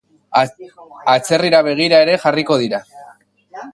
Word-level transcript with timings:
Atzerrira 1.13 1.61
begira 1.69 1.99
ere 2.07 2.17
jarriko 2.25 2.59
dira. 2.63 2.81